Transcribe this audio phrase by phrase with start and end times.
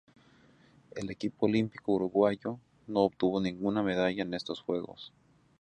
[0.95, 5.13] El equipo olímpico uruguayo no obtuvo ninguna medalla en estos Juegos.